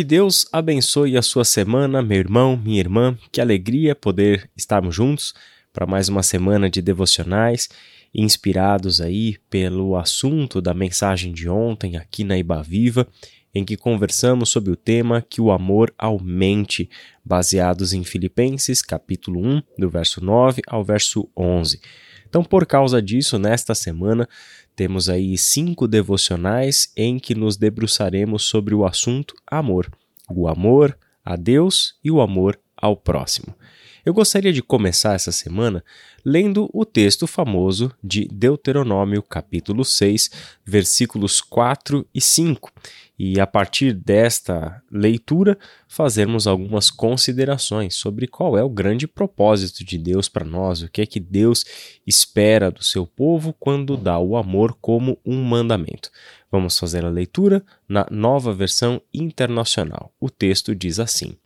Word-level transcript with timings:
Que 0.00 0.04
Deus 0.04 0.46
abençoe 0.50 1.14
a 1.18 1.20
sua 1.20 1.44
semana, 1.44 2.00
meu 2.00 2.16
irmão, 2.16 2.56
minha 2.56 2.80
irmã. 2.80 3.18
Que 3.30 3.38
alegria 3.38 3.94
poder 3.94 4.48
estarmos 4.56 4.94
juntos 4.94 5.34
para 5.74 5.86
mais 5.86 6.08
uma 6.08 6.22
semana 6.22 6.70
de 6.70 6.80
devocionais, 6.80 7.68
inspirados 8.14 9.02
aí 9.02 9.36
pelo 9.50 9.94
assunto 9.98 10.58
da 10.62 10.72
mensagem 10.72 11.34
de 11.34 11.50
ontem 11.50 11.98
aqui 11.98 12.24
na 12.24 12.38
Iba 12.38 12.62
Viva, 12.62 13.06
em 13.54 13.64
que 13.64 13.76
conversamos 13.76 14.48
sobre 14.48 14.70
o 14.70 14.76
tema 14.76 15.20
que 15.20 15.40
o 15.40 15.50
amor 15.50 15.92
aumente, 15.98 16.88
baseados 17.24 17.92
em 17.92 18.04
Filipenses, 18.04 18.82
capítulo 18.82 19.40
1, 19.44 19.62
do 19.78 19.90
verso 19.90 20.24
9 20.24 20.62
ao 20.66 20.84
verso 20.84 21.28
11. 21.36 21.80
Então, 22.28 22.44
por 22.44 22.64
causa 22.64 23.02
disso, 23.02 23.38
nesta 23.38 23.74
semana 23.74 24.28
temos 24.76 25.08
aí 25.08 25.36
cinco 25.36 25.88
devocionais 25.88 26.92
em 26.96 27.18
que 27.18 27.34
nos 27.34 27.56
debruçaremos 27.56 28.44
sobre 28.44 28.74
o 28.74 28.86
assunto 28.86 29.34
amor, 29.46 29.90
o 30.30 30.46
amor 30.46 30.96
a 31.24 31.34
Deus 31.36 31.96
e 32.04 32.10
o 32.10 32.20
amor 32.20 32.58
ao 32.76 32.96
próximo. 32.96 33.54
Eu 34.04 34.14
gostaria 34.14 34.50
de 34.50 34.62
começar 34.62 35.14
essa 35.14 35.30
semana 35.30 35.84
lendo 36.24 36.70
o 36.72 36.86
texto 36.86 37.26
famoso 37.26 37.92
de 38.02 38.26
Deuteronômio, 38.32 39.22
capítulo 39.22 39.84
6, 39.84 40.30
versículos 40.64 41.42
4 41.42 42.06
e 42.14 42.20
5, 42.20 42.72
e 43.18 43.38
a 43.38 43.46
partir 43.46 43.92
desta 43.92 44.82
leitura 44.90 45.58
fazermos 45.86 46.46
algumas 46.46 46.90
considerações 46.90 47.94
sobre 47.94 48.26
qual 48.26 48.56
é 48.56 48.64
o 48.64 48.70
grande 48.70 49.06
propósito 49.06 49.84
de 49.84 49.98
Deus 49.98 50.30
para 50.30 50.46
nós, 50.46 50.80
o 50.80 50.88
que 50.88 51.02
é 51.02 51.06
que 51.06 51.20
Deus 51.20 51.62
espera 52.06 52.70
do 52.70 52.82
seu 52.82 53.06
povo 53.06 53.54
quando 53.60 53.98
dá 53.98 54.18
o 54.18 54.34
amor 54.34 54.74
como 54.80 55.18
um 55.26 55.42
mandamento. 55.44 56.10
Vamos 56.50 56.78
fazer 56.78 57.04
a 57.04 57.10
leitura 57.10 57.62
na 57.86 58.06
nova 58.10 58.54
versão 58.54 59.02
internacional. 59.12 60.10
O 60.18 60.30
texto 60.30 60.74
diz 60.74 60.98
assim: 60.98 61.36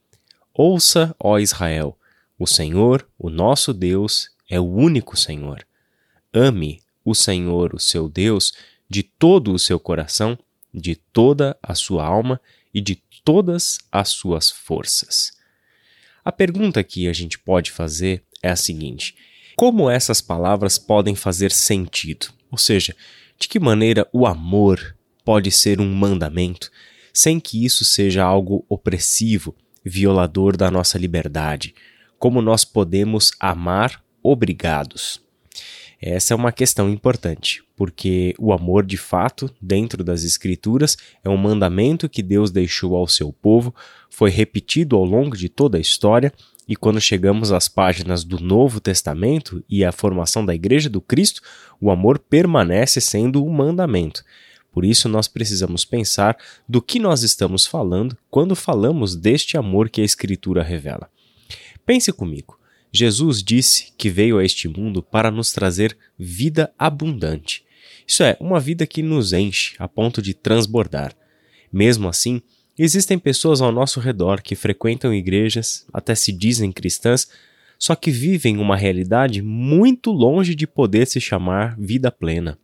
Ouça, 0.55 1.15
ó 1.19 1.39
Israel, 1.41 1.99
o 2.39 2.47
Senhor, 2.47 3.09
o 3.19 3.31
nosso 3.31 3.73
Deus, 3.73 4.31
é 4.49 4.59
o 4.61 4.65
único 4.65 5.17
Senhor. 5.17 5.67
Ame 6.33 6.81
o 7.05 7.15
Senhor, 7.15 7.75
o 7.75 7.79
seu 7.79 8.09
Deus, 8.09 8.53
de 8.89 9.03
todo 9.03 9.53
o 9.53 9.59
seu 9.59 9.79
coração 9.79 10.39
de 10.75 10.97
toda 10.97 11.57
a 11.63 11.75
sua 11.75 12.05
alma 12.05 12.41
e 12.73 12.81
de 12.81 13.01
todas 13.25 13.79
as 13.93 14.09
suas 14.09 14.51
forças. 14.51 15.33
A 16.25 16.33
pergunta 16.33 16.83
que 16.83 17.07
a 17.07 17.13
gente 17.13 17.39
pode 17.39 17.71
fazer 17.71 18.25
é 18.43 18.51
a 18.51 18.57
seguinte: 18.57 19.15
como 19.55 19.89
essas 19.89 20.21
palavras 20.21 20.77
podem 20.77 21.15
fazer 21.15 21.53
sentido? 21.53 22.27
Ou 22.51 22.59
seja, 22.59 22.97
de 23.39 23.47
que 23.47 23.61
maneira 23.61 24.09
o 24.13 24.27
amor 24.27 24.97
pode 25.25 25.51
ser 25.51 25.81
um 25.81 25.95
mandamento 25.95 26.71
sem 27.13 27.39
que 27.39 27.65
isso 27.65 27.85
seja 27.85 28.25
algo 28.25 28.67
opressivo, 28.69 29.55
violador 29.85 30.57
da 30.57 30.71
nossa 30.71 30.99
liberdade? 30.99 31.75
Como 32.25 32.41
nós 32.41 32.65
podemos 32.65 33.33
amar 33.39 34.03
obrigados? 34.23 35.21
Essa 36.01 36.33
é 36.33 36.35
uma 36.35 36.53
questão 36.53 36.89
importante, 36.89 37.63
porque 37.77 38.35
o 38.39 38.51
amor 38.51 38.87
de 38.87 38.97
fato, 38.97 39.51
dentro 39.61 40.03
das 40.03 40.25
Escrituras, 40.25 40.97
é 41.23 41.29
um 41.29 41.37
mandamento 41.37 42.09
que 42.09 42.23
Deus 42.23 42.51
deixou 42.51 42.97
ao 42.97 43.07
seu 43.07 43.31
povo, 43.31 43.75
foi 44.09 44.31
repetido 44.31 44.97
ao 44.97 45.05
longo 45.05 45.37
de 45.37 45.51
toda 45.51 45.77
a 45.77 45.81
história, 45.83 46.33
e 46.67 46.75
quando 46.75 46.99
chegamos 46.99 47.53
às 47.53 47.69
páginas 47.69 48.25
do 48.25 48.41
Novo 48.41 48.81
Testamento 48.81 49.63
e 49.69 49.85
à 49.85 49.93
formação 49.93 50.47
da 50.47 50.55
Igreja 50.55 50.89
do 50.89 51.03
Cristo, 51.03 51.43
o 51.79 51.91
amor 51.91 52.19
permanece 52.19 53.03
sendo 53.03 53.45
um 53.45 53.51
mandamento. 53.51 54.25
Por 54.73 54.83
isso, 54.83 55.11
nós 55.11 55.29
precisamos 55.29 55.85
pensar 55.85 56.39
do 56.67 56.81
que 56.81 56.99
nós 56.99 57.23
estamos 57.23 57.67
falando 57.67 58.17
quando 58.31 58.57
falamos 58.57 59.15
deste 59.15 59.59
amor 59.59 59.91
que 59.91 60.01
a 60.01 60.05
Escritura 60.05 60.63
revela. 60.63 61.13
Pense 61.87 62.13
comigo. 62.13 62.59
Jesus 62.93 63.43
disse 63.43 63.93
que 63.99 64.09
veio 64.09 64.39
a 64.39 64.45
este 64.45 64.69
mundo 64.69 65.03
para 65.03 65.31
nos 65.31 65.53
trazer 65.53 65.97
vida 66.19 66.73
abundante. 66.79 67.65
Isso 68.07 68.23
é, 68.23 68.37
uma 68.39 68.61
vida 68.61 68.87
que 68.87 69.03
nos 69.03 69.33
enche 69.33 69.75
a 69.79 69.89
ponto 69.89 70.23
de 70.23 70.33
transbordar. 70.33 71.15
Mesmo 71.73 72.09
assim, 72.09 72.41
existem 72.79 73.19
pessoas 73.19 73.61
ao 73.61 73.73
nosso 73.73 73.99
redor 73.99 74.41
que 74.43 74.55
frequentam 74.55 75.13
igrejas, 75.13 75.85
até 75.93 76.15
se 76.15 76.31
dizem 76.31 76.71
cristãs, 76.71 77.29
só 77.79 77.97
que 77.97 78.11
vivem 78.11 78.59
uma 78.59 78.77
realidade 78.77 79.43
muito 79.43 80.13
longe 80.13 80.55
de 80.55 80.67
poder 80.67 81.07
se 81.07 81.21
chamar 81.21 81.77
vida 81.77 82.11
plena. 82.13 82.59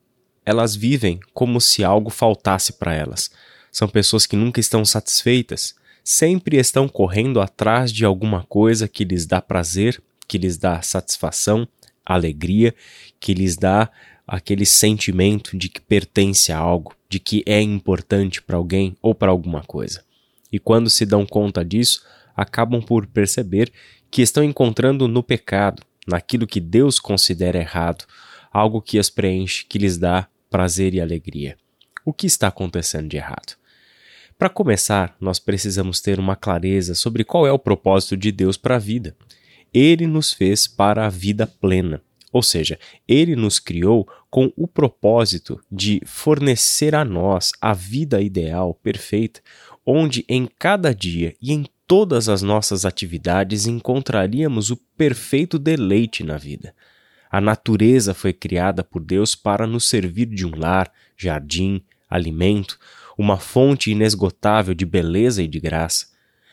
Elas 0.46 0.76
vivem 0.76 1.18
como 1.34 1.60
se 1.60 1.82
algo 1.82 2.10
faltasse 2.10 2.74
para 2.74 2.94
elas. 2.94 3.30
São 3.72 3.88
pessoas 3.88 4.26
que 4.26 4.36
nunca 4.36 4.60
estão 4.60 4.84
satisfeitas, 4.84 5.74
sempre 6.02 6.56
estão 6.56 6.88
correndo 6.88 7.40
atrás 7.40 7.92
de 7.92 8.04
alguma 8.04 8.44
coisa 8.44 8.88
que 8.88 9.04
lhes 9.04 9.26
dá 9.26 9.40
prazer 9.40 10.02
que 10.30 10.38
lhes 10.38 10.56
dá 10.56 10.80
satisfação, 10.80 11.66
alegria, 12.06 12.72
que 13.18 13.34
lhes 13.34 13.56
dá 13.56 13.90
aquele 14.24 14.64
sentimento 14.64 15.58
de 15.58 15.68
que 15.68 15.80
pertence 15.80 16.52
a 16.52 16.58
algo, 16.58 16.94
de 17.08 17.18
que 17.18 17.42
é 17.44 17.60
importante 17.60 18.40
para 18.40 18.56
alguém 18.56 18.96
ou 19.02 19.12
para 19.12 19.32
alguma 19.32 19.64
coisa. 19.64 20.04
E 20.52 20.60
quando 20.60 20.88
se 20.88 21.04
dão 21.04 21.26
conta 21.26 21.64
disso, 21.64 22.06
acabam 22.36 22.80
por 22.80 23.08
perceber 23.08 23.72
que 24.08 24.22
estão 24.22 24.44
encontrando 24.44 25.08
no 25.08 25.20
pecado, 25.20 25.82
naquilo 26.06 26.46
que 26.46 26.60
Deus 26.60 27.00
considera 27.00 27.58
errado, 27.58 28.04
algo 28.52 28.80
que 28.80 29.00
as 29.00 29.10
preenche, 29.10 29.66
que 29.68 29.78
lhes 29.78 29.98
dá 29.98 30.28
prazer 30.48 30.94
e 30.94 31.00
alegria. 31.00 31.56
O 32.04 32.12
que 32.12 32.28
está 32.28 32.46
acontecendo 32.46 33.08
de 33.08 33.16
errado? 33.16 33.56
Para 34.40 34.48
começar, 34.48 35.14
nós 35.20 35.38
precisamos 35.38 36.00
ter 36.00 36.18
uma 36.18 36.34
clareza 36.34 36.96
sobre 36.96 37.22
qual 37.22 37.46
é 37.46 37.52
o 37.52 37.58
propósito 37.60 38.16
de 38.16 38.32
Deus 38.32 38.56
para 38.56 38.74
a 38.74 38.78
vida 38.80 39.14
ele 39.72 40.06
nos 40.06 40.32
fez 40.32 40.66
para 40.66 41.06
a 41.06 41.08
vida 41.08 41.46
plena. 41.46 42.02
Ou 42.32 42.42
seja, 42.42 42.78
ele 43.08 43.34
nos 43.34 43.58
criou 43.58 44.08
com 44.30 44.52
o 44.56 44.68
propósito 44.68 45.60
de 45.70 46.00
fornecer 46.06 46.94
a 46.94 47.04
nós 47.04 47.52
a 47.60 47.72
vida 47.72 48.20
ideal, 48.20 48.74
perfeita, 48.74 49.40
onde 49.84 50.24
em 50.28 50.48
cada 50.58 50.94
dia 50.94 51.34
e 51.42 51.52
em 51.52 51.66
todas 51.86 52.28
as 52.28 52.40
nossas 52.40 52.84
atividades 52.84 53.66
encontraríamos 53.66 54.70
o 54.70 54.76
perfeito 54.76 55.58
deleite 55.58 56.22
na 56.22 56.36
vida. 56.36 56.72
A 57.28 57.40
natureza 57.40 58.14
foi 58.14 58.32
criada 58.32 58.84
por 58.84 59.02
Deus 59.02 59.34
para 59.34 59.66
nos 59.66 59.88
servir 59.88 60.26
de 60.26 60.46
um 60.46 60.56
lar, 60.56 60.92
jardim, 61.16 61.82
alimento, 62.08 62.78
uma 63.20 63.36
fonte 63.36 63.90
inesgotável 63.90 64.74
de 64.74 64.86
beleza 64.86 65.42
e 65.42 65.46
de 65.46 65.60
graça. 65.60 66.06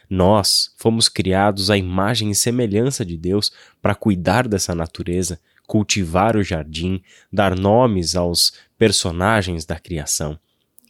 Nós 0.09 0.73
fomos 0.75 1.07
criados 1.07 1.71
à 1.71 1.77
imagem 1.77 2.29
e 2.29 2.35
semelhança 2.35 3.05
de 3.05 3.15
Deus 3.15 3.53
para 3.81 3.95
cuidar 3.95 4.49
dessa 4.49 4.75
natureza, 4.75 5.39
cultivar 5.65 6.35
o 6.35 6.43
jardim, 6.43 7.01
dar 7.31 7.57
nomes 7.57 8.17
aos 8.17 8.51
personagens 8.77 9.63
da 9.63 9.79
criação. 9.79 10.37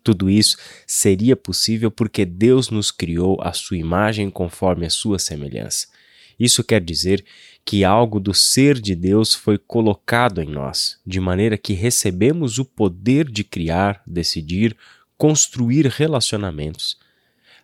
Tudo 0.04 0.32
isso 0.32 0.58
seria 0.88 1.36
possível 1.36 1.92
porque 1.92 2.26
Deus 2.26 2.72
nos 2.72 2.90
criou 2.90 3.38
à 3.40 3.54
sua 3.54 3.78
imagem 3.78 4.32
conforme 4.32 4.84
a 4.84 4.90
sua 4.90 5.20
semelhança. 5.20 5.86
Isso 6.40 6.64
quer 6.64 6.82
dizer 6.82 7.24
que 7.64 7.84
algo 7.84 8.20
do 8.20 8.34
ser 8.34 8.80
de 8.80 8.96
Deus 8.96 9.36
foi 9.36 9.60
colocado 9.60 10.42
em 10.42 10.50
nós, 10.50 11.00
de 11.06 11.20
maneira 11.20 11.56
que 11.56 11.74
recebemos 11.74 12.58
o 12.58 12.66
poder 12.66 13.30
de 13.30 13.44
criar, 13.44 14.02
decidir, 14.08 14.76
construir 15.18 15.88
relacionamentos. 15.88 16.98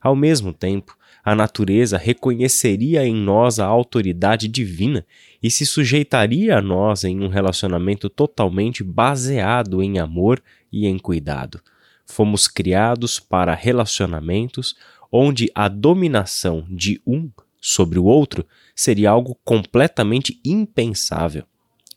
Ao 0.01 0.15
mesmo 0.15 0.51
tempo, 0.51 0.97
a 1.23 1.33
natureza 1.33 1.97
reconheceria 1.97 3.05
em 3.05 3.15
nós 3.15 3.57
a 3.57 3.65
autoridade 3.65 4.47
divina 4.47 5.05
e 5.41 5.49
se 5.49 5.65
sujeitaria 5.65 6.57
a 6.57 6.61
nós 6.61 7.05
em 7.05 7.21
um 7.21 7.29
relacionamento 7.29 8.09
totalmente 8.09 8.83
baseado 8.83 9.81
em 9.81 9.99
amor 9.99 10.43
e 10.71 10.85
em 10.85 10.99
cuidado. 10.99 11.61
Fomos 12.05 12.47
criados 12.47 13.19
para 13.19 13.55
relacionamentos 13.55 14.75
onde 15.09 15.49
a 15.55 15.69
dominação 15.69 16.65
de 16.69 17.01
um 17.07 17.31
sobre 17.61 17.97
o 17.97 18.03
outro 18.03 18.45
seria 18.75 19.09
algo 19.09 19.39
completamente 19.45 20.41
impensável. 20.43 21.45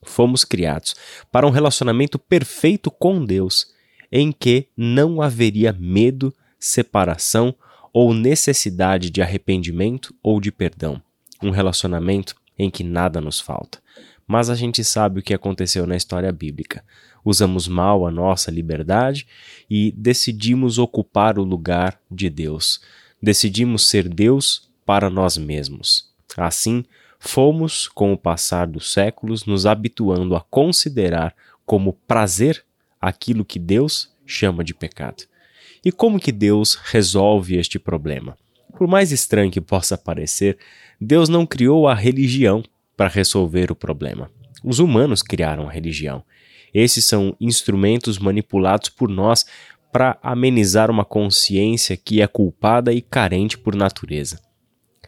Fomos 0.04 0.44
criados 0.44 0.94
para 1.32 1.46
um 1.46 1.50
relacionamento 1.50 2.18
perfeito 2.18 2.90
com 2.90 3.24
Deus, 3.24 3.74
em 4.10 4.32
que 4.32 4.68
não 4.76 5.20
haveria 5.20 5.72
medo, 5.72 6.34
separação 6.58 7.54
ou 7.92 8.12
necessidade 8.12 9.10
de 9.10 9.22
arrependimento 9.22 10.14
ou 10.22 10.40
de 10.40 10.52
perdão. 10.52 11.00
Um 11.42 11.50
relacionamento 11.50 12.34
em 12.58 12.70
que 12.70 12.84
nada 12.84 13.20
nos 13.20 13.40
falta. 13.40 13.78
Mas 14.26 14.50
a 14.50 14.54
gente 14.54 14.82
sabe 14.82 15.20
o 15.20 15.22
que 15.22 15.32
aconteceu 15.32 15.86
na 15.86 15.96
história 15.96 16.32
bíblica. 16.32 16.84
Usamos 17.24 17.68
mal 17.68 18.06
a 18.06 18.10
nossa 18.10 18.50
liberdade 18.50 19.26
e 19.68 19.92
decidimos 19.96 20.78
ocupar 20.78 21.38
o 21.38 21.44
lugar 21.44 21.98
de 22.10 22.28
Deus. 22.28 22.80
Decidimos 23.22 23.88
ser 23.88 24.08
Deus 24.08 24.68
para 24.84 25.08
nós 25.08 25.36
mesmos. 25.36 26.12
Assim, 26.36 26.84
fomos, 27.18 27.88
com 27.88 28.12
o 28.12 28.18
passar 28.18 28.66
dos 28.66 28.92
séculos, 28.92 29.44
nos 29.44 29.64
habituando 29.64 30.36
a 30.36 30.40
considerar 30.40 31.34
como 31.64 31.94
prazer 32.06 32.65
aquilo 33.00 33.44
que 33.44 33.58
Deus 33.58 34.12
chama 34.24 34.64
de 34.64 34.74
pecado. 34.74 35.24
E 35.84 35.92
como 35.92 36.18
que 36.18 36.32
Deus 36.32 36.74
resolve 36.74 37.56
este 37.56 37.78
problema? 37.78 38.36
Por 38.76 38.86
mais 38.86 39.12
estranho 39.12 39.50
que 39.50 39.60
possa 39.60 39.96
parecer, 39.96 40.58
Deus 41.00 41.28
não 41.28 41.46
criou 41.46 41.88
a 41.88 41.94
religião 41.94 42.62
para 42.96 43.08
resolver 43.08 43.70
o 43.70 43.76
problema. 43.76 44.30
Os 44.64 44.78
humanos 44.78 45.22
criaram 45.22 45.68
a 45.68 45.72
religião. 45.72 46.24
Esses 46.74 47.04
são 47.04 47.36
instrumentos 47.40 48.18
manipulados 48.18 48.88
por 48.88 49.08
nós 49.08 49.46
para 49.92 50.18
amenizar 50.22 50.90
uma 50.90 51.04
consciência 51.04 51.96
que 51.96 52.20
é 52.20 52.26
culpada 52.26 52.92
e 52.92 53.00
carente 53.00 53.56
por 53.56 53.74
natureza. 53.74 54.40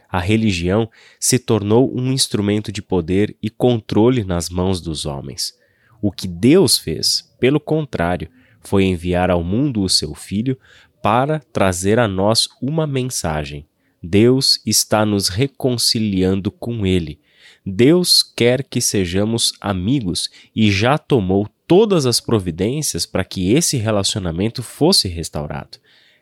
A 0.09 0.19
religião 0.19 0.89
se 1.19 1.37
tornou 1.37 1.95
um 1.95 2.11
instrumento 2.11 2.71
de 2.71 2.81
poder 2.81 3.37
e 3.39 3.49
controle 3.49 4.23
nas 4.23 4.49
mãos 4.49 4.81
dos 4.81 5.05
homens. 5.05 5.53
O 6.01 6.11
que 6.11 6.27
Deus 6.27 6.77
fez, 6.77 7.29
pelo 7.39 7.59
contrário, 7.59 8.29
foi 8.61 8.83
enviar 8.83 9.29
ao 9.29 9.43
mundo 9.43 9.81
o 9.81 9.89
seu 9.89 10.13
Filho 10.13 10.57
para 11.01 11.39
trazer 11.39 11.99
a 11.99 12.07
nós 12.07 12.47
uma 12.61 12.85
mensagem. 12.85 13.65
Deus 14.01 14.61
está 14.65 15.05
nos 15.05 15.27
reconciliando 15.27 16.51
com 16.51 16.85
Ele. 16.85 17.19
Deus 17.65 18.23
quer 18.23 18.63
que 18.63 18.81
sejamos 18.81 19.53
amigos 19.59 20.29
e 20.55 20.71
já 20.71 20.97
tomou 20.97 21.47
todas 21.67 22.05
as 22.05 22.19
providências 22.19 23.05
para 23.05 23.23
que 23.23 23.53
esse 23.53 23.77
relacionamento 23.77 24.63
fosse 24.63 25.07
restaurado. 25.07 25.77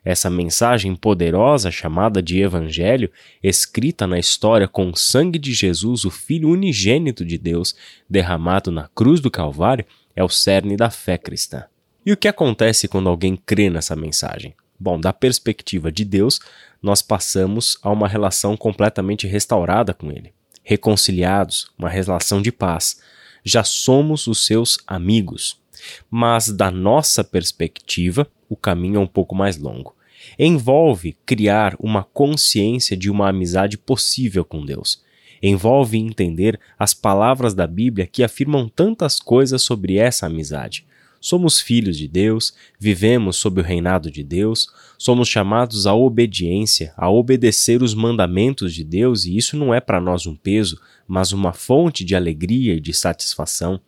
Essa 0.10 0.30
mensagem 0.30 0.96
poderosa 0.96 1.70
chamada 1.70 2.24
de 2.24 2.40
Evangelho, 2.40 3.12
escrita 3.44 4.08
na 4.08 4.18
história 4.18 4.66
com 4.66 4.90
o 4.90 4.96
sangue 4.96 5.38
de 5.38 5.54
Jesus, 5.54 6.06
o 6.06 6.10
Filho 6.10 6.48
unigênito 6.48 7.26
de 7.26 7.38
Deus, 7.38 7.76
derramado 8.10 8.72
na 8.72 8.88
cruz 8.96 9.20
do 9.20 9.30
Calvário, 9.30 9.84
é 10.16 10.24
o 10.24 10.30
cerne 10.30 10.78
da 10.78 10.90
fé 10.90 11.18
cristã. 11.18 11.66
E 12.06 12.14
o 12.14 12.16
que 12.16 12.30
acontece 12.30 12.88
quando 12.88 13.10
alguém 13.10 13.36
crê 13.36 13.70
nessa 13.70 13.98
mensagem? 13.98 14.56
Bom, 14.80 14.98
da 14.98 15.12
perspectiva 15.12 15.92
de 15.92 16.06
Deus, 16.06 16.40
nós 16.82 17.02
passamos 17.02 17.78
a 17.84 17.92
uma 17.92 18.08
relação 18.08 18.56
completamente 18.56 19.28
restaurada 19.28 19.94
com 19.94 20.10
Ele, 20.10 20.32
reconciliados, 20.64 21.70
uma 21.78 21.90
relação 21.90 22.42
de 22.42 22.54
paz. 22.54 23.02
Já 23.44 23.62
somos 23.62 24.26
os 24.26 24.46
seus 24.46 24.80
amigos. 24.88 25.62
Mas 26.10 26.48
da 26.48 26.72
nossa 26.72 27.26
perspectiva, 27.26 28.26
o 28.48 28.56
caminho 28.56 28.96
é 28.96 29.00
um 29.02 29.06
pouco 29.06 29.36
mais 29.36 29.58
longo. 29.58 29.97
Envolve 30.38 31.18
criar 31.26 31.76
uma 31.80 32.04
consciência 32.04 32.96
de 32.96 33.10
uma 33.10 33.30
amizade 33.30 33.78
possível 33.78 34.44
com 34.44 34.66
Deus. 34.66 35.02
Envolve 35.42 35.98
entender 35.98 36.60
as 36.78 36.94
palavras 36.94 37.54
da 37.54 37.68
Bíblia 37.68 38.08
que 38.08 38.24
afirmam 38.24 38.68
tantas 38.68 39.20
coisas 39.20 39.62
sobre 39.62 39.98
essa 39.98 40.26
amizade. 40.26 40.86
Somos 41.20 41.60
filhos 41.60 41.98
de 41.98 42.08
Deus, 42.08 42.54
vivemos 42.80 43.38
sob 43.38 43.60
o 43.60 43.64
reinado 43.64 44.12
de 44.12 44.24
Deus, 44.24 44.68
somos 44.98 45.28
chamados 45.28 45.88
à 45.88 45.94
obediência, 45.94 46.94
a 46.96 47.10
obedecer 47.10 47.82
os 47.82 47.94
mandamentos 47.94 48.74
de 48.74 48.84
Deus, 48.84 49.26
e 49.26 49.36
isso 49.36 49.58
não 49.58 49.74
é 49.74 49.80
para 49.80 50.00
nós 50.00 50.28
um 50.28 50.36
peso, 50.36 50.80
mas 51.08 51.32
uma 51.32 51.54
fonte 51.54 52.04
de 52.04 52.16
alegria 52.16 52.76
e 52.76 52.80
de 52.80 52.94
satisfação. 52.94 53.80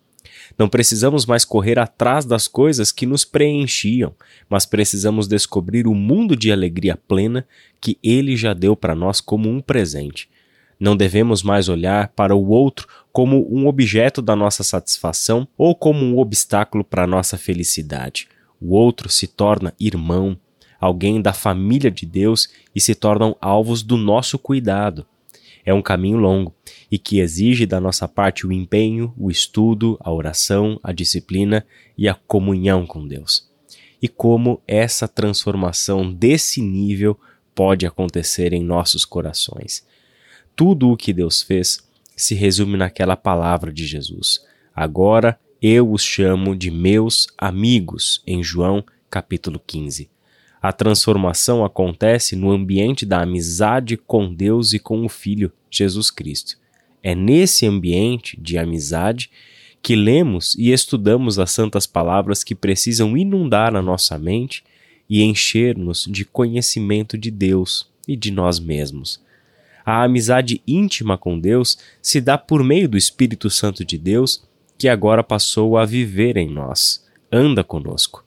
Não 0.59 0.67
precisamos 0.67 1.25
mais 1.25 1.45
correr 1.45 1.79
atrás 1.79 2.25
das 2.25 2.45
coisas 2.45 2.91
que 2.91 3.05
nos 3.05 3.23
preenchiam, 3.23 4.13
mas 4.49 4.65
precisamos 4.65 5.25
descobrir 5.25 5.87
o 5.87 5.95
mundo 5.95 6.35
de 6.35 6.51
alegria 6.51 6.97
plena 6.97 7.47
que 7.79 7.97
Ele 8.03 8.35
já 8.35 8.53
deu 8.53 8.75
para 8.75 8.93
nós 8.93 9.21
como 9.21 9.49
um 9.49 9.61
presente. 9.61 10.29
Não 10.77 10.97
devemos 10.97 11.41
mais 11.41 11.69
olhar 11.69 12.09
para 12.09 12.35
o 12.35 12.49
outro 12.49 12.89
como 13.09 13.47
um 13.49 13.67
objeto 13.67 14.21
da 14.21 14.35
nossa 14.35 14.61
satisfação 14.61 15.47
ou 15.57 15.73
como 15.73 16.03
um 16.03 16.19
obstáculo 16.19 16.83
para 16.83 17.05
a 17.05 17.07
nossa 17.07 17.37
felicidade. 17.37 18.27
O 18.59 18.75
outro 18.75 19.07
se 19.07 19.27
torna 19.27 19.73
irmão, 19.79 20.37
alguém 20.77 21.21
da 21.21 21.31
família 21.31 21.89
de 21.89 22.05
Deus 22.05 22.49
e 22.75 22.81
se 22.81 22.95
tornam 22.95 23.33
alvos 23.39 23.81
do 23.81 23.95
nosso 23.95 24.37
cuidado. 24.37 25.05
É 25.65 25.73
um 25.73 25.81
caminho 25.81 26.17
longo 26.17 26.53
e 26.91 26.97
que 26.97 27.19
exige 27.19 27.65
da 27.65 27.79
nossa 27.79 28.07
parte 28.07 28.47
o 28.47 28.51
empenho, 28.51 29.13
o 29.17 29.29
estudo, 29.29 29.97
a 29.99 30.11
oração, 30.11 30.79
a 30.83 30.91
disciplina 30.91 31.65
e 31.97 32.07
a 32.07 32.13
comunhão 32.13 32.85
com 32.85 33.07
Deus. 33.07 33.49
E 34.01 34.07
como 34.07 34.61
essa 34.67 35.07
transformação 35.07 36.11
desse 36.11 36.61
nível 36.61 37.19
pode 37.53 37.85
acontecer 37.85 38.53
em 38.53 38.63
nossos 38.63 39.03
corações 39.05 39.87
tudo 40.59 40.91
o 40.91 40.97
que 40.97 41.13
Deus 41.13 41.41
fez 41.41 41.89
se 42.17 42.35
resume 42.35 42.75
naquela 42.75 43.15
palavra 43.15 43.71
de 43.71 43.87
Jesus. 43.87 44.45
Agora 44.75 45.39
eu 45.61 45.89
os 45.89 46.03
chamo 46.03 46.53
de 46.53 46.69
meus 46.69 47.27
amigos, 47.37 48.21
em 48.27 48.43
João 48.43 48.83
capítulo 49.09 49.57
15. 49.65 50.09
A 50.61 50.73
transformação 50.73 51.63
acontece 51.63 52.35
no 52.35 52.51
ambiente 52.51 53.05
da 53.05 53.21
amizade 53.21 53.95
com 53.95 54.33
Deus 54.33 54.73
e 54.73 54.79
com 54.79 55.05
o 55.05 55.09
Filho, 55.09 55.51
Jesus 55.71 56.11
Cristo. 56.11 56.57
É 57.01 57.15
nesse 57.15 57.65
ambiente 57.65 58.37
de 58.39 58.57
amizade 58.57 59.29
que 59.81 59.95
lemos 59.95 60.55
e 60.55 60.71
estudamos 60.71 61.39
as 61.39 61.51
santas 61.51 61.87
palavras 61.87 62.43
que 62.43 62.53
precisam 62.53 63.15
inundar 63.15 63.73
a 63.73 63.81
nossa 63.81 64.19
mente 64.19 64.63
e 65.09 65.23
encher-nos 65.23 66.05
de 66.09 66.25
conhecimento 66.25 67.17
de 67.17 67.31
Deus 67.31 67.87
e 68.05 68.17
de 68.17 68.29
nós 68.29 68.59
mesmos. 68.59 69.21
A 69.85 70.03
amizade 70.03 70.61
íntima 70.67 71.17
com 71.17 71.39
Deus 71.39 71.77
se 72.01 72.19
dá 72.19 72.37
por 72.37 72.63
meio 72.63 72.89
do 72.89 72.97
Espírito 72.97 73.49
Santo 73.49 73.85
de 73.85 73.97
Deus, 73.97 74.43
que 74.77 74.89
agora 74.89 75.23
passou 75.23 75.77
a 75.77 75.85
viver 75.85 76.35
em 76.35 76.49
nós, 76.49 77.03
anda 77.31 77.63
conosco. 77.63 78.23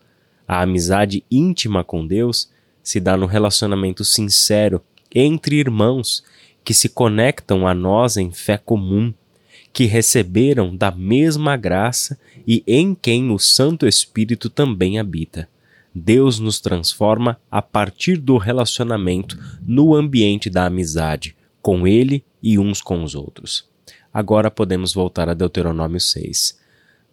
A 0.53 0.61
amizade 0.61 1.25
íntima 1.31 1.83
com 1.83 2.07
Deus 2.07 2.51
se 2.83 3.01
dá 3.01 3.17
no 3.17 3.25
relacionamento 3.25 4.05
sincero 4.05 4.83
entre 5.15 5.57
irmãos 5.57 6.23
que 6.63 6.75
se 6.75 6.91
conectam 6.91 7.67
a 7.67 7.73
nós 7.73 8.19
em 8.19 8.31
fé 8.31 8.59
comum, 8.59 9.15
que 9.73 9.87
receberam 9.87 10.77
da 10.77 10.91
mesma 10.91 11.57
graça 11.57 12.19
e 12.47 12.63
em 12.67 12.95
quem 12.95 13.31
o 13.31 13.39
Santo 13.39 13.87
Espírito 13.87 14.51
também 14.51 14.99
habita. 14.99 15.49
Deus 15.95 16.39
nos 16.39 16.61
transforma 16.61 17.41
a 17.51 17.63
partir 17.63 18.19
do 18.19 18.37
relacionamento 18.37 19.39
no 19.67 19.95
ambiente 19.95 20.51
da 20.51 20.67
amizade, 20.67 21.35
com 21.63 21.87
ele 21.87 22.23
e 22.43 22.59
uns 22.59 22.83
com 22.83 23.03
os 23.03 23.15
outros. 23.15 23.67
Agora 24.13 24.51
podemos 24.51 24.93
voltar 24.93 25.31
a 25.31 25.35
Deuteronômio 25.35 25.99
6. 25.99 26.61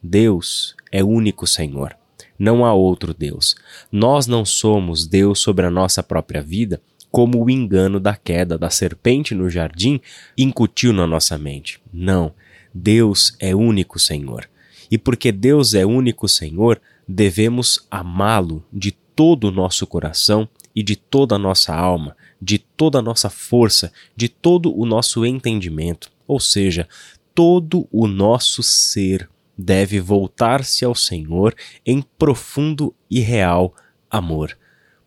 Deus 0.04 0.76
é 0.92 1.02
único 1.02 1.48
Senhor. 1.48 1.99
Não 2.40 2.66
há 2.66 2.74
outro 2.74 3.14
Deus. 3.14 3.56
Nós 3.92 4.26
não 4.26 4.46
somos 4.46 5.06
Deus 5.06 5.40
sobre 5.40 5.66
a 5.66 5.70
nossa 5.70 6.02
própria 6.02 6.42
vida, 6.42 6.82
como 7.12 7.44
o 7.44 7.50
engano 7.50 8.00
da 8.00 8.16
queda 8.16 8.58
da 8.58 8.70
serpente 8.70 9.36
no 9.36 9.50
jardim 9.50 10.00
incutiu 10.38 10.94
na 10.94 11.06
nossa 11.06 11.38
mente. 11.38 11.82
Não. 11.92 12.34
Deus 12.74 13.36
é 13.40 13.54
único 13.54 14.00
Senhor. 14.00 14.50
E 14.90 14.98
porque 14.98 15.32
Deus 15.32 15.74
é 15.74 15.86
único 15.86 16.28
Senhor, 16.30 16.82
devemos 17.08 17.86
amá-lo 17.92 18.64
de 18.72 18.92
todo 18.92 19.50
o 19.50 19.52
nosso 19.52 19.86
coração 19.86 20.48
e 20.76 20.82
de 20.82 20.96
toda 20.96 21.36
a 21.36 21.40
nossa 21.40 21.76
alma, 21.76 22.16
de 22.42 22.58
toda 22.58 23.00
a 23.00 23.02
nossa 23.02 23.30
força, 23.30 23.92
de 24.16 24.30
todo 24.30 24.74
o 24.74 24.86
nosso 24.86 25.26
entendimento, 25.26 26.10
ou 26.28 26.40
seja, 26.40 26.88
todo 27.36 27.88
o 27.92 28.08
nosso 28.08 28.64
ser 28.64 29.30
deve 29.60 30.00
voltar-se 30.00 30.86
ao 30.86 30.96
Senhor 30.96 31.54
em 31.86 32.02
profundo 32.18 32.96
e 33.12 33.20
real 33.20 33.76
amor. 34.10 34.58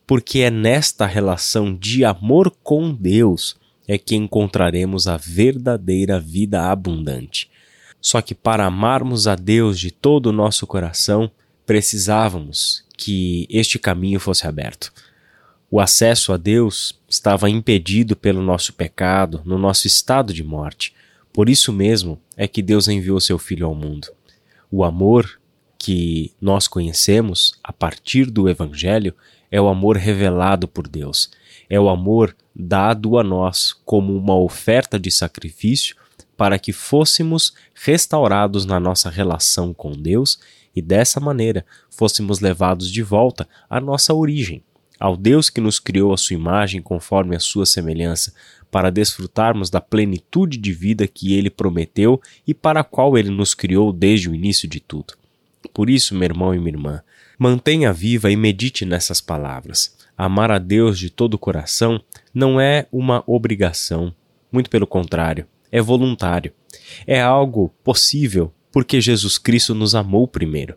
Porque 0.06 0.40
é 0.40 0.50
nesta 0.50 1.06
relação 1.06 1.74
de 1.74 2.04
amor 2.04 2.54
com 2.62 2.92
Deus 2.92 3.56
é 3.88 3.96
que 3.96 4.14
encontraremos 4.14 5.08
a 5.08 5.16
verdadeira 5.16 6.20
vida 6.20 6.70
abundante. 6.70 7.50
Só 8.00 8.20
que 8.20 8.34
para 8.34 8.66
amarmos 8.66 9.26
a 9.26 9.34
Deus 9.34 9.78
de 9.78 9.90
todo 9.90 10.26
o 10.26 10.32
nosso 10.32 10.66
coração, 10.66 11.30
precisávamos 11.64 12.84
que 12.96 13.46
este 13.48 13.78
caminho 13.78 14.20
fosse 14.20 14.46
aberto. 14.46 14.92
O 15.70 15.80
acesso 15.80 16.32
a 16.32 16.36
Deus 16.36 17.00
estava 17.08 17.48
impedido 17.48 18.14
pelo 18.14 18.42
nosso 18.42 18.74
pecado, 18.74 19.40
no 19.44 19.56
nosso 19.56 19.86
estado 19.86 20.34
de 20.34 20.44
morte. 20.44 20.94
Por 21.32 21.48
isso 21.48 21.72
mesmo 21.72 22.20
é 22.36 22.46
que 22.46 22.60
Deus 22.60 22.88
enviou 22.88 23.18
seu 23.18 23.38
Filho 23.38 23.66
ao 23.66 23.74
mundo. 23.74 24.08
O 24.74 24.84
amor 24.84 25.38
que 25.76 26.32
nós 26.40 26.66
conhecemos 26.66 27.52
a 27.62 27.74
partir 27.74 28.30
do 28.30 28.48
Evangelho 28.48 29.14
é 29.50 29.60
o 29.60 29.68
amor 29.68 29.98
revelado 29.98 30.66
por 30.66 30.88
Deus. 30.88 31.30
É 31.68 31.78
o 31.78 31.90
amor 31.90 32.34
dado 32.56 33.18
a 33.18 33.22
nós 33.22 33.74
como 33.84 34.16
uma 34.16 34.34
oferta 34.34 34.98
de 34.98 35.10
sacrifício 35.10 35.94
para 36.38 36.58
que 36.58 36.72
fôssemos 36.72 37.52
restaurados 37.74 38.64
na 38.64 38.80
nossa 38.80 39.10
relação 39.10 39.74
com 39.74 39.92
Deus 39.92 40.40
e 40.74 40.80
dessa 40.80 41.20
maneira 41.20 41.66
fôssemos 41.90 42.40
levados 42.40 42.90
de 42.90 43.02
volta 43.02 43.46
à 43.68 43.78
nossa 43.78 44.14
origem, 44.14 44.64
ao 45.02 45.16
Deus 45.16 45.50
que 45.50 45.60
nos 45.60 45.80
criou 45.80 46.12
a 46.14 46.16
sua 46.16 46.36
imagem 46.36 46.80
conforme 46.80 47.34
a 47.34 47.40
sua 47.40 47.66
semelhança, 47.66 48.32
para 48.70 48.88
desfrutarmos 48.88 49.68
da 49.68 49.80
plenitude 49.80 50.56
de 50.56 50.72
vida 50.72 51.08
que 51.08 51.34
ele 51.34 51.50
prometeu 51.50 52.22
e 52.46 52.54
para 52.54 52.80
a 52.80 52.84
qual 52.84 53.18
ele 53.18 53.28
nos 53.28 53.52
criou 53.52 53.92
desde 53.92 54.30
o 54.30 54.34
início 54.34 54.68
de 54.68 54.78
tudo. 54.78 55.14
Por 55.74 55.90
isso, 55.90 56.14
meu 56.14 56.22
irmão 56.22 56.54
e 56.54 56.58
minha 56.60 56.70
irmã, 56.70 57.02
mantenha 57.36 57.92
viva 57.92 58.30
e 58.30 58.36
medite 58.36 58.84
nessas 58.84 59.20
palavras. 59.20 59.98
amar 60.16 60.52
a 60.52 60.58
Deus 60.58 61.00
de 61.00 61.10
todo 61.10 61.34
o 61.34 61.38
coração 61.38 62.00
não 62.32 62.60
é 62.60 62.86
uma 62.92 63.24
obrigação, 63.26 64.14
muito 64.52 64.70
pelo 64.70 64.86
contrário, 64.86 65.48
é 65.72 65.82
voluntário. 65.82 66.52
É 67.08 67.20
algo 67.20 67.74
possível 67.82 68.54
porque 68.70 69.00
Jesus 69.00 69.36
Cristo 69.36 69.74
nos 69.74 69.96
amou 69.96 70.28
primeiro. 70.28 70.76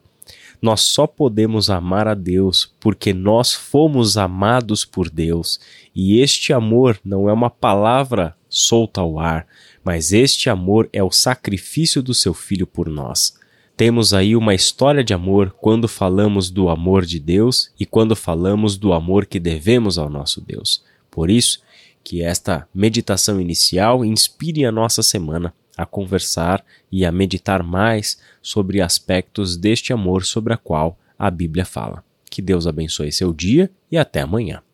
Nós 0.66 0.82
só 0.82 1.06
podemos 1.06 1.70
amar 1.70 2.08
a 2.08 2.16
Deus 2.16 2.74
porque 2.80 3.14
nós 3.14 3.54
fomos 3.54 4.18
amados 4.18 4.84
por 4.84 5.12
Deus, 5.12 5.60
e 5.96 6.20
este 6.20 6.52
amor 6.52 7.00
não 7.06 7.30
é 7.30 7.34
uma 7.34 7.52
palavra 7.52 8.36
solta 8.50 9.00
ao 9.00 9.20
ar, 9.20 9.46
mas 9.84 10.12
este 10.12 10.50
amor 10.50 10.90
é 10.92 11.04
o 11.04 11.12
sacrifício 11.12 12.02
do 12.02 12.16
seu 12.16 12.34
filho 12.34 12.66
por 12.66 12.90
nós. 12.90 13.36
Temos 13.78 14.12
aí 14.12 14.36
uma 14.36 14.56
história 14.56 15.04
de 15.04 15.14
amor 15.14 15.56
quando 15.62 15.88
falamos 15.88 16.50
do 16.50 16.68
amor 16.68 17.06
de 17.06 17.20
Deus 17.20 17.70
e 17.80 17.86
quando 17.86 18.16
falamos 18.16 18.76
do 18.76 18.92
amor 18.92 19.28
que 19.28 19.40
devemos 19.40 20.00
ao 20.00 20.10
nosso 20.10 20.42
Deus. 20.42 20.84
Por 21.12 21.30
isso, 21.30 21.62
que 22.04 22.24
esta 22.24 22.68
meditação 22.74 23.40
inicial 23.40 24.04
inspire 24.04 24.66
a 24.66 24.72
nossa 24.72 25.04
semana 25.04 25.54
a 25.78 25.86
conversar 25.86 26.64
e 26.92 27.06
a 27.06 27.12
meditar 27.12 27.64
mais 27.64 28.20
sobre 28.42 28.82
aspectos 28.82 29.58
deste 29.58 29.94
amor 29.94 30.26
sobre 30.26 30.54
a 30.54 30.58
qual 30.58 30.98
a 31.18 31.30
Bíblia 31.30 31.66
fala. 31.66 32.04
Que 32.30 32.42
Deus 32.42 32.68
abençoe 32.68 33.12
seu 33.12 33.34
dia 33.34 33.72
e 33.92 33.98
até 33.98 34.22
amanhã. 34.22 34.66